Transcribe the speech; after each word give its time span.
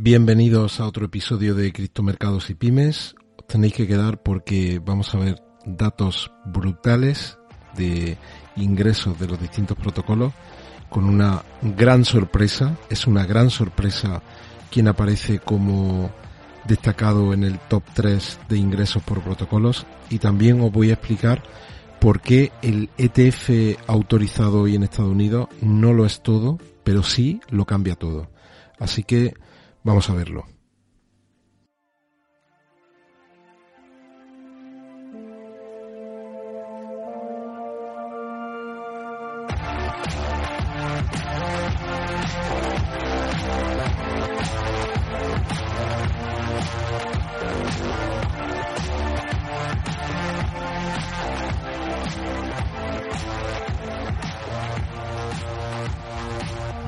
Bienvenidos 0.00 0.78
a 0.78 0.86
otro 0.86 1.06
episodio 1.06 1.56
de 1.56 1.72
Criptomercados 1.72 2.50
y 2.50 2.54
Pymes. 2.54 3.16
Os 3.36 3.46
tenéis 3.48 3.74
que 3.74 3.88
quedar 3.88 4.22
porque 4.22 4.78
vamos 4.78 5.12
a 5.12 5.18
ver 5.18 5.42
datos 5.66 6.30
brutales 6.46 7.36
de 7.76 8.16
ingresos 8.54 9.18
de 9.18 9.26
los 9.26 9.40
distintos 9.40 9.76
protocolos 9.76 10.32
con 10.88 11.02
una 11.02 11.42
gran 11.76 12.04
sorpresa. 12.04 12.78
Es 12.88 13.08
una 13.08 13.26
gran 13.26 13.50
sorpresa 13.50 14.22
quien 14.70 14.86
aparece 14.86 15.40
como 15.40 16.12
destacado 16.64 17.34
en 17.34 17.42
el 17.42 17.58
top 17.58 17.82
3 17.92 18.38
de 18.48 18.56
ingresos 18.56 19.02
por 19.02 19.20
protocolos 19.20 19.84
y 20.10 20.20
también 20.20 20.60
os 20.60 20.70
voy 20.70 20.90
a 20.90 20.94
explicar 20.94 21.42
por 22.00 22.20
qué 22.20 22.52
el 22.62 22.88
ETF 22.98 23.80
autorizado 23.88 24.60
hoy 24.60 24.76
en 24.76 24.84
Estados 24.84 25.10
Unidos 25.10 25.48
no 25.60 25.92
lo 25.92 26.06
es 26.06 26.22
todo, 26.22 26.56
pero 26.84 27.02
sí 27.02 27.40
lo 27.50 27.64
cambia 27.64 27.96
todo. 27.96 28.30
Así 28.78 29.02
que 29.02 29.34
Vamos 29.82 30.10
a 30.10 30.14
verlo. 30.14 30.44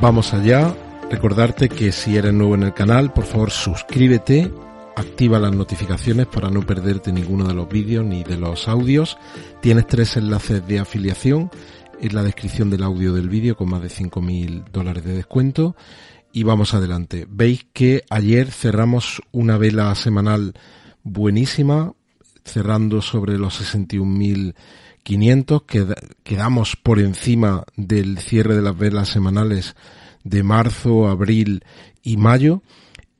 Vamos 0.00 0.32
allá 0.32 0.74
Recordarte 1.10 1.68
que 1.68 1.90
si 1.90 2.16
eres 2.16 2.32
nuevo 2.32 2.54
en 2.54 2.62
el 2.62 2.72
canal, 2.72 3.12
por 3.12 3.24
favor 3.24 3.50
suscríbete, 3.50 4.48
activa 4.94 5.40
las 5.40 5.52
notificaciones 5.52 6.26
para 6.26 6.50
no 6.50 6.64
perderte 6.64 7.12
ninguno 7.12 7.48
de 7.48 7.52
los 7.52 7.68
vídeos 7.68 8.06
ni 8.06 8.22
de 8.22 8.36
los 8.36 8.68
audios. 8.68 9.18
Tienes 9.60 9.88
tres 9.88 10.16
enlaces 10.16 10.64
de 10.68 10.78
afiliación 10.78 11.50
en 12.00 12.14
la 12.14 12.22
descripción 12.22 12.70
del 12.70 12.84
audio 12.84 13.12
del 13.12 13.28
vídeo 13.28 13.56
con 13.56 13.70
más 13.70 13.82
de 13.82 13.88
5.000 13.88 14.70
dólares 14.70 15.02
de 15.04 15.14
descuento. 15.14 15.74
Y 16.32 16.44
vamos 16.44 16.74
adelante. 16.74 17.26
Veis 17.28 17.66
que 17.72 18.04
ayer 18.08 18.52
cerramos 18.52 19.20
una 19.32 19.58
vela 19.58 19.92
semanal 19.96 20.54
buenísima, 21.02 21.92
cerrando 22.44 23.02
sobre 23.02 23.36
los 23.36 23.60
61.500, 23.60 26.04
quedamos 26.22 26.76
por 26.76 27.00
encima 27.00 27.64
del 27.74 28.18
cierre 28.18 28.54
de 28.54 28.62
las 28.62 28.78
velas 28.78 29.08
semanales 29.08 29.74
de 30.24 30.42
marzo, 30.42 31.08
abril 31.08 31.64
y 32.02 32.16
mayo. 32.16 32.62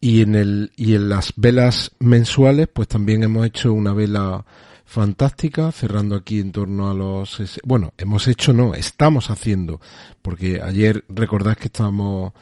Y 0.00 0.22
en 0.22 0.34
el, 0.34 0.72
y 0.76 0.94
en 0.94 1.08
las 1.08 1.32
velas 1.36 1.92
mensuales, 1.98 2.68
pues 2.72 2.88
también 2.88 3.22
hemos 3.22 3.46
hecho 3.46 3.72
una 3.72 3.92
vela 3.92 4.44
fantástica, 4.84 5.72
cerrando 5.72 6.14
aquí 6.14 6.38
en 6.38 6.52
torno 6.52 6.88
a 6.88 6.94
los, 6.94 7.42
bueno, 7.64 7.92
hemos 7.98 8.28
hecho 8.28 8.52
no, 8.52 8.74
estamos 8.74 9.30
haciendo, 9.30 9.80
porque 10.22 10.62
ayer 10.62 11.04
recordad 11.08 11.56
que 11.56 11.66
estábamos, 11.66 12.32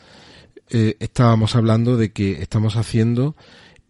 eh, 0.69 0.97
estábamos 1.01 1.57
hablando 1.57 1.97
de 1.97 2.13
que 2.13 2.43
estamos 2.43 2.77
haciendo 2.77 3.35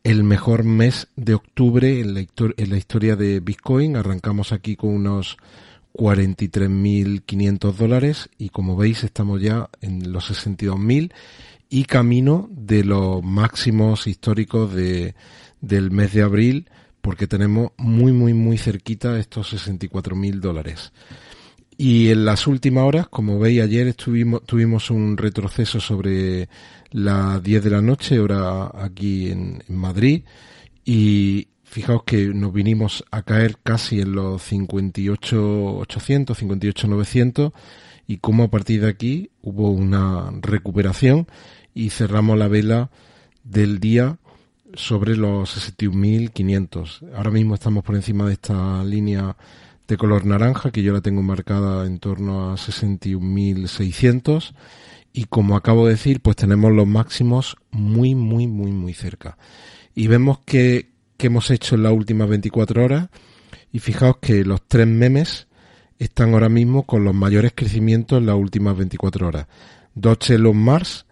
el 0.05 0.23
mejor 0.23 0.65
mes 0.65 1.09
de 1.17 1.35
octubre 1.35 2.01
en 2.01 2.15
la, 2.15 2.21
en 2.21 2.71
la 2.71 2.77
historia 2.77 3.17
de 3.17 3.41
Bitcoin. 3.41 3.97
Arrancamos 3.97 4.53
aquí 4.53 4.77
con 4.77 4.91
unos 4.91 5.37
43.500 5.95 7.73
dólares 7.75 8.29
y 8.37 8.49
como 8.49 8.77
veis 8.77 9.05
estamos 9.05 9.41
ya 9.41 9.71
en 9.81 10.13
los 10.13 10.31
62.000 10.31 11.13
y 11.71 11.85
camino 11.85 12.49
de 12.51 12.85
los 12.85 13.23
máximos 13.23 14.07
históricos 14.07 14.75
de, 14.75 15.15
del 15.61 15.91
mes 15.91 16.13
de 16.13 16.23
abril 16.23 16.69
porque 17.01 17.27
tenemos 17.27 17.73
muy 17.77 18.13
muy 18.13 18.35
muy 18.35 18.59
cerquita 18.59 19.19
estos 19.19 19.55
64.000 19.55 20.41
dólares. 20.41 20.93
Y 21.77 22.11
en 22.11 22.25
las 22.25 22.47
últimas 22.47 22.85
horas, 22.85 23.09
como 23.09 23.39
veis 23.39 23.61
ayer 23.61 23.89
estuvimos, 23.89 24.45
tuvimos 24.45 24.91
un 24.91 25.17
retroceso 25.17 25.81
sobre 25.81 26.49
las 26.93 27.43
10 27.43 27.65
de 27.65 27.71
la 27.71 27.83
noche, 27.83 28.21
hora 28.21 28.71
aquí 28.73 29.31
en, 29.31 29.63
en 29.69 29.77
Madrid, 29.77 30.23
y, 30.85 31.49
Fijaos 31.75 32.05
que 32.05 32.29
nos 32.29 32.53
vinimos 32.53 33.05
a 33.11 33.23
caer 33.23 33.59
casi 33.61 34.01
en 34.01 34.13
los 34.13 34.53
58.800, 34.53 36.37
58.900 36.37 37.53
y 38.07 38.19
como 38.19 38.45
a 38.45 38.49
partir 38.49 38.83
de 38.83 38.89
aquí 38.89 39.33
hubo 39.43 39.73
una 39.73 40.31
recuperación 40.41 41.27
y 41.75 41.91
cerramos 41.91 42.39
la 42.39 42.47
vela 42.47 42.91
del 43.43 43.81
día 43.81 44.19
sobre 44.75 45.17
los 45.17 45.75
61.500. 45.75 47.13
Ahora 47.13 47.33
mismo 47.33 47.55
estamos 47.55 47.83
por 47.83 47.97
encima 47.97 48.29
de 48.29 48.35
esta 48.35 48.85
línea 48.85 49.37
de 49.89 49.97
color 49.97 50.27
naranja 50.27 50.71
que 50.71 50.85
yo 50.85 50.93
la 50.93 51.01
tengo 51.01 51.23
marcada 51.23 51.87
en 51.87 51.99
torno 51.99 52.53
a 52.53 52.55
61.600 52.55 54.55
y 55.13 55.25
como 55.25 55.57
acabo 55.57 55.87
de 55.87 55.95
decir 55.95 56.21
pues 56.21 56.37
tenemos 56.37 56.71
los 56.71 56.87
máximos 56.87 57.57
muy 57.73 58.15
muy 58.15 58.47
muy 58.47 58.71
muy 58.71 58.95
cerca 58.95 59.37
y 59.93 60.07
vemos 60.07 60.39
que 60.47 60.94
que 61.17 61.29
hemos 61.29 61.51
hecho 61.51 61.75
en 61.75 61.83
las 61.83 61.93
últimas 61.93 62.29
24 62.29 62.85
horas 62.85 63.09
y 63.73 63.79
fijaos 63.79 64.19
que 64.21 64.45
los 64.45 64.63
tres 64.67 64.87
memes 64.87 65.49
están 65.99 66.35
ahora 66.35 66.49
mismo 66.49 66.85
con 66.85 67.05
los 67.05 67.15
mayores 67.15 67.53
crecimientos 67.55 68.19
en 68.19 68.27
las 68.27 68.37
últimas 68.37 68.77
24 68.77 69.29
horas. 69.29 69.47
Doge 69.95 70.35
Elon 70.35 70.57
Mars 70.57 71.07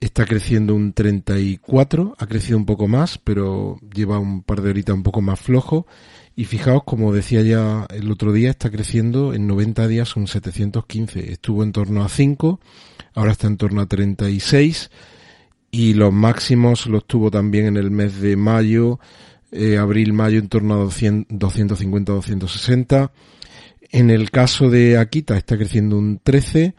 está 0.00 0.24
creciendo 0.24 0.74
un 0.74 0.92
34, 0.92 2.16
ha 2.18 2.26
crecido 2.26 2.58
un 2.58 2.66
poco 2.66 2.88
más, 2.88 3.18
pero 3.18 3.78
lleva 3.94 4.18
un 4.18 4.42
par 4.42 4.62
de 4.62 4.70
horitas 4.70 4.94
un 4.94 5.02
poco 5.02 5.20
más 5.20 5.40
flojo. 5.40 5.86
Y 6.34 6.44
fijaos, 6.44 6.84
como 6.84 7.12
decía 7.12 7.40
ya 7.42 7.86
el 7.90 8.10
otro 8.10 8.32
día, 8.32 8.50
está 8.50 8.70
creciendo 8.70 9.32
en 9.32 9.46
90 9.46 9.88
días 9.88 10.16
un 10.16 10.26
715. 10.26 11.32
Estuvo 11.32 11.62
en 11.62 11.72
torno 11.72 12.04
a 12.04 12.08
5, 12.08 12.60
ahora 13.14 13.32
está 13.32 13.46
en 13.46 13.56
torno 13.56 13.80
a 13.80 13.86
36 13.86 14.90
y 15.76 15.92
los 15.92 16.10
máximos 16.10 16.86
los 16.86 17.06
tuvo 17.06 17.30
también 17.30 17.66
en 17.66 17.76
el 17.76 17.90
mes 17.90 18.18
de 18.22 18.34
mayo, 18.34 18.98
eh, 19.52 19.76
abril-mayo 19.76 20.38
en 20.38 20.48
torno 20.48 20.72
a 20.72 20.78
250-260. 20.86 23.10
En 23.92 24.08
el 24.08 24.30
caso 24.30 24.70
de 24.70 24.96
Akita 24.96 25.36
está 25.36 25.58
creciendo 25.58 25.98
un 25.98 26.18
13, 26.22 26.74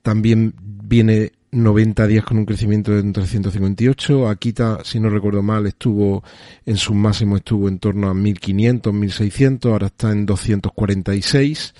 también 0.00 0.54
viene 0.58 1.32
90 1.50 2.06
días 2.06 2.24
con 2.24 2.38
un 2.38 2.46
crecimiento 2.46 2.92
de 2.92 3.02
un 3.02 3.12
358. 3.12 4.30
Akita, 4.30 4.78
si 4.84 5.00
no 5.00 5.10
recuerdo 5.10 5.42
mal, 5.42 5.66
estuvo 5.66 6.24
en 6.64 6.78
su 6.78 6.94
máximo 6.94 7.36
estuvo 7.36 7.68
en 7.68 7.78
torno 7.78 8.08
a 8.08 8.14
1500, 8.14 8.90
1600, 8.90 9.70
ahora 9.70 9.88
está 9.88 10.12
en 10.12 10.24
246. 10.24 11.74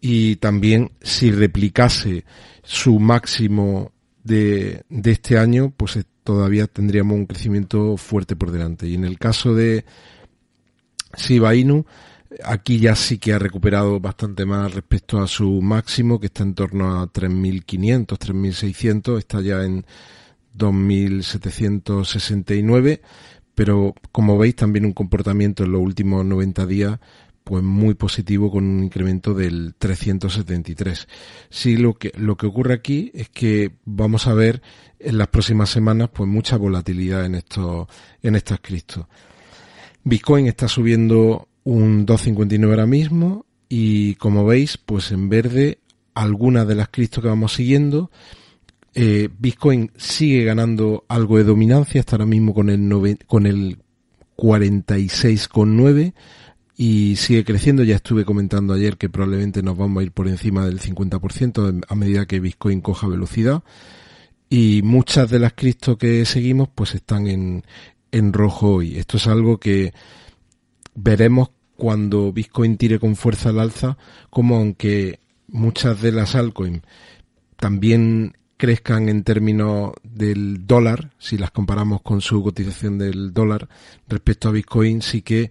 Y 0.00 0.34
también 0.36 0.90
si 1.00 1.30
replicase 1.30 2.24
su 2.64 2.98
máximo 2.98 3.92
de, 4.26 4.84
este 5.04 5.38
año, 5.38 5.72
pues 5.76 5.98
todavía 6.24 6.66
tendríamos 6.66 7.16
un 7.16 7.26
crecimiento 7.26 7.96
fuerte 7.96 8.34
por 8.36 8.50
delante. 8.50 8.88
Y 8.88 8.94
en 8.94 9.04
el 9.04 9.18
caso 9.18 9.54
de 9.54 9.84
Shiba 11.16 11.54
Inu, 11.54 11.86
aquí 12.44 12.78
ya 12.78 12.94
sí 12.94 13.16
que 13.18 13.32
ha 13.32 13.38
recuperado 13.38 13.98
bastante 14.00 14.44
más 14.44 14.74
respecto 14.74 15.20
a 15.20 15.28
su 15.28 15.62
máximo, 15.62 16.20
que 16.20 16.26
está 16.26 16.42
en 16.42 16.52
torno 16.54 17.00
a 17.00 17.10
3.500, 17.10 18.06
3.600, 18.06 19.18
está 19.18 19.40
ya 19.40 19.64
en 19.64 19.86
2.769, 20.56 23.00
pero 23.54 23.94
como 24.12 24.36
veis 24.36 24.56
también 24.56 24.84
un 24.84 24.92
comportamiento 24.92 25.64
en 25.64 25.72
los 25.72 25.80
últimos 25.80 26.22
90 26.24 26.66
días 26.66 26.98
pues 27.46 27.62
muy 27.62 27.94
positivo 27.94 28.50
con 28.50 28.64
un 28.64 28.82
incremento 28.82 29.32
del 29.32 29.76
373. 29.78 31.06
Sí, 31.48 31.76
lo 31.76 31.94
que, 31.94 32.10
lo 32.16 32.36
que 32.36 32.46
ocurre 32.46 32.74
aquí 32.74 33.12
es 33.14 33.28
que 33.28 33.70
vamos 33.84 34.26
a 34.26 34.34
ver 34.34 34.62
en 34.98 35.16
las 35.16 35.28
próximas 35.28 35.70
semanas 35.70 36.10
pues 36.12 36.28
mucha 36.28 36.56
volatilidad 36.56 37.24
en 37.24 37.36
estos, 37.36 37.86
en 38.20 38.34
estas 38.34 38.58
criptos. 38.58 39.06
Bitcoin 40.02 40.48
está 40.48 40.66
subiendo 40.66 41.46
un 41.62 42.04
2.59 42.04 42.68
ahora 42.68 42.86
mismo 42.86 43.46
y 43.68 44.16
como 44.16 44.44
veis 44.44 44.76
pues 44.76 45.12
en 45.12 45.28
verde 45.28 45.78
algunas 46.14 46.66
de 46.66 46.74
las 46.74 46.88
criptos 46.88 47.22
que 47.22 47.28
vamos 47.28 47.52
siguiendo 47.52 48.10
eh, 48.92 49.28
Bitcoin 49.38 49.92
sigue 49.96 50.42
ganando 50.42 51.04
algo 51.06 51.36
de 51.36 51.44
dominancia, 51.44 52.00
está 52.00 52.16
ahora 52.16 52.26
mismo 52.26 52.52
con 52.52 52.70
el, 52.70 53.24
con 53.28 53.46
el 53.46 53.78
46,9 54.36 56.12
y 56.76 57.16
sigue 57.16 57.44
creciendo. 57.44 57.82
Ya 57.82 57.96
estuve 57.96 58.24
comentando 58.24 58.74
ayer 58.74 58.96
que 58.96 59.08
probablemente 59.08 59.62
nos 59.62 59.76
vamos 59.76 60.00
a 60.00 60.04
ir 60.04 60.12
por 60.12 60.28
encima 60.28 60.66
del 60.66 60.80
50% 60.80 61.84
a 61.88 61.94
medida 61.94 62.26
que 62.26 62.40
Bitcoin 62.40 62.80
coja 62.80 63.08
velocidad. 63.08 63.62
Y 64.48 64.82
muchas 64.82 65.30
de 65.30 65.38
las 65.38 65.54
cripto 65.54 65.98
que 65.98 66.24
seguimos 66.24 66.68
pues 66.74 66.94
están 66.94 67.26
en, 67.26 67.64
en 68.12 68.32
rojo 68.32 68.74
hoy. 68.74 68.98
Esto 68.98 69.16
es 69.16 69.26
algo 69.26 69.58
que 69.58 69.92
veremos 70.94 71.50
cuando 71.76 72.32
Bitcoin 72.32 72.76
tire 72.76 72.98
con 72.98 73.16
fuerza 73.16 73.50
al 73.50 73.60
alza, 73.60 73.98
como 74.30 74.56
aunque 74.56 75.20
muchas 75.48 76.00
de 76.00 76.12
las 76.12 76.34
altcoins 76.34 76.82
también 77.56 78.36
crezcan 78.56 79.08
en 79.08 79.22
términos 79.22 79.92
del 80.02 80.66
dólar, 80.66 81.10
si 81.18 81.36
las 81.36 81.50
comparamos 81.50 82.02
con 82.02 82.20
su 82.20 82.42
cotización 82.42 82.98
del 82.98 83.32
dólar 83.32 83.68
respecto 84.08 84.48
a 84.48 84.52
Bitcoin, 84.52 85.02
sí 85.02 85.22
que 85.22 85.50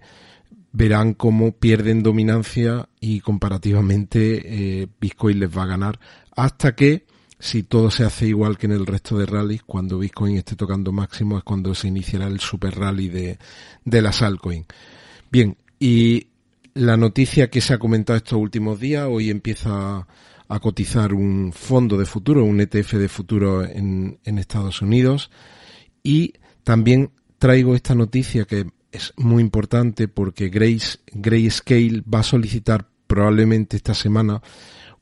verán 0.76 1.14
cómo 1.14 1.52
pierden 1.52 2.02
dominancia 2.02 2.90
y 3.00 3.20
comparativamente 3.20 4.82
eh, 4.82 4.88
Bitcoin 5.00 5.40
les 5.40 5.56
va 5.56 5.62
a 5.62 5.66
ganar 5.66 5.98
hasta 6.36 6.74
que 6.74 7.06
si 7.38 7.62
todo 7.62 7.90
se 7.90 8.04
hace 8.04 8.26
igual 8.26 8.58
que 8.58 8.66
en 8.66 8.72
el 8.72 8.84
resto 8.84 9.16
de 9.16 9.24
rallies, 9.24 9.62
cuando 9.62 9.98
Bitcoin 9.98 10.36
esté 10.36 10.54
tocando 10.54 10.92
máximo 10.92 11.38
es 11.38 11.44
cuando 11.44 11.74
se 11.74 11.88
iniciará 11.88 12.26
el 12.26 12.40
super 12.40 12.78
rally 12.78 13.08
de, 13.08 13.38
de 13.84 14.02
las 14.02 14.20
altcoins. 14.20 14.66
Bien, 15.30 15.56
y 15.78 16.28
la 16.74 16.98
noticia 16.98 17.48
que 17.48 17.62
se 17.62 17.72
ha 17.72 17.78
comentado 17.78 18.18
estos 18.18 18.38
últimos 18.38 18.78
días, 18.78 19.06
hoy 19.10 19.30
empieza 19.30 20.06
a 20.48 20.60
cotizar 20.60 21.14
un 21.14 21.52
fondo 21.54 21.96
de 21.96 22.04
futuro, 22.04 22.44
un 22.44 22.60
ETF 22.60 22.94
de 22.94 23.08
futuro 23.08 23.64
en, 23.64 24.18
en 24.24 24.38
Estados 24.38 24.82
Unidos. 24.82 25.30
Y 26.02 26.34
también 26.64 27.10
traigo 27.38 27.74
esta 27.74 27.94
noticia 27.94 28.44
que 28.44 28.66
es 28.96 29.12
muy 29.16 29.42
importante 29.42 30.08
porque 30.08 30.48
Grace, 30.48 30.98
Grayscale 31.12 32.02
va 32.02 32.20
a 32.20 32.24
solicitar 32.24 32.88
probablemente 33.06 33.76
esta 33.76 33.94
semana 33.94 34.42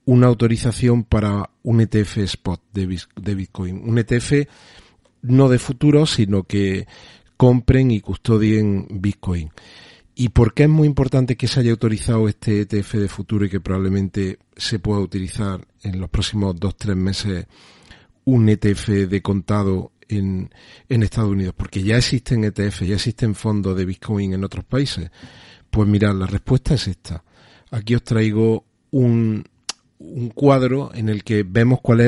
una 0.05 0.27
autorización 0.27 1.05
para 1.05 1.51
un 1.63 1.81
ETF 1.81 2.19
spot 2.19 2.61
de, 2.73 3.35
Bitcoin. 3.35 3.89
Un 3.89 3.99
ETF 3.99 4.47
no 5.23 5.49
de 5.49 5.59
futuro, 5.59 6.05
sino 6.07 6.43
que 6.43 6.87
compren 7.37 7.91
y 7.91 8.01
custodien 8.01 8.87
Bitcoin. 8.91 9.51
¿Y 10.15 10.29
por 10.29 10.55
qué 10.55 10.65
es 10.65 10.69
muy 10.69 10.87
importante 10.87 11.37
que 11.37 11.49
se 11.49 11.61
haya 11.61 11.73
autorizado 11.73 12.29
este 12.29 12.61
ETF 12.61 12.95
de 12.95 13.09
futuro 13.09 13.47
y 13.47 13.51
que 13.51 13.61
probablemente 13.61 14.39
se 14.57 14.79
pueda 14.79 15.01
utilizar 15.01 15.67
en 15.83 16.01
los 16.01 16.11
próximos 16.11 16.55
dos, 16.57 16.77
tres 16.77 16.97
meses 16.97 17.47
un 18.27 18.49
ETF 18.49 18.89
de 19.09 19.23
contado 19.23 19.93
en, 20.09 20.51
en 20.89 21.03
Estados 21.03 21.31
Unidos? 21.31 21.55
Porque 21.57 21.83
ya 21.83 21.97
existen 21.97 22.45
ETF, 22.45 22.83
ya 22.83 22.95
existen 22.95 23.35
fondos 23.35 23.77
de 23.77 23.85
Bitcoin 23.85 24.33
en 24.33 24.45
otros 24.45 24.65
países. 24.65 25.11
Pues 25.71 25.89
mirad, 25.89 26.15
la 26.15 26.27
respuesta 26.27 26.75
es 26.75 26.89
esta. 26.89 27.25
Aquí 27.71 27.95
os 27.95 28.05
traigo 28.05 28.65
un, 28.91 29.45
un 29.99 30.29
cuadro 30.31 30.91
en 30.95 31.09
el 31.09 31.25
que 31.25 31.43
vemos 31.43 31.81
cuál 31.81 32.01
es 32.01 32.07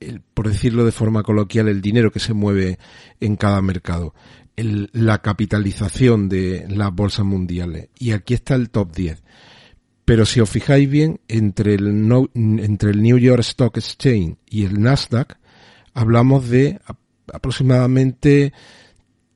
el, 0.00 0.22
por 0.34 0.48
decirlo 0.48 0.84
de 0.84 0.92
forma 0.92 1.22
coloquial, 1.22 1.68
el 1.68 1.80
dinero 1.80 2.10
que 2.10 2.20
se 2.20 2.32
mueve 2.32 2.78
en 3.20 3.36
cada 3.36 3.60
mercado 3.60 4.14
la 4.62 5.18
capitalización 5.22 6.28
de 6.28 6.66
las 6.68 6.92
bolsas 6.92 7.24
mundiales. 7.24 7.88
Y 7.98 8.12
aquí 8.12 8.34
está 8.34 8.54
el 8.54 8.70
top 8.70 8.94
10. 8.94 9.22
Pero 10.04 10.26
si 10.26 10.40
os 10.40 10.50
fijáis 10.50 10.90
bien, 10.90 11.20
entre 11.28 11.74
el, 11.74 11.88
entre 12.34 12.90
el 12.90 13.02
New 13.02 13.18
York 13.18 13.40
Stock 13.40 13.76
Exchange 13.76 14.36
y 14.48 14.64
el 14.64 14.80
Nasdaq, 14.80 15.38
hablamos 15.94 16.48
de 16.48 16.80
aproximadamente 17.32 18.52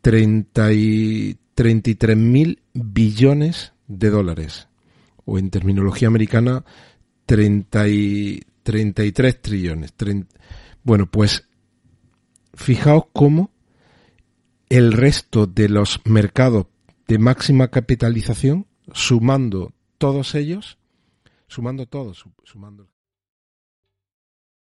30 0.03 0.73
y 0.73 1.39
33 1.55 2.17
mil 2.17 2.63
billones 2.73 3.73
de 3.87 4.11
dólares. 4.11 4.69
O 5.25 5.39
en 5.39 5.51
terminología 5.51 6.09
americana, 6.09 6.65
30 7.27 7.89
y 7.89 8.43
33 8.63 9.41
trillones. 9.41 9.95
bueno, 10.83 11.07
pues 11.07 11.49
fijaos 12.55 13.05
cómo 13.13 13.51
el 14.69 14.93
resto 14.93 15.47
de 15.47 15.69
los 15.69 16.01
mercados 16.05 16.67
de 17.07 17.19
máxima 17.19 17.69
capitalización, 17.69 18.67
sumando 18.93 19.73
todos 19.99 20.35
ellos, 20.35 20.79
sumando 21.47 21.87
todos, 21.87 22.25
sumando. 22.45 22.94